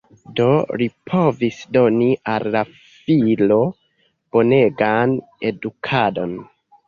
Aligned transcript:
Do, 0.37 0.45
li 0.81 0.85
povis 1.09 1.59
doni 1.75 2.07
al 2.37 2.45
la 2.55 2.63
filo 3.09 3.59
bonegan 4.37 5.15
edukadon. 5.53 6.35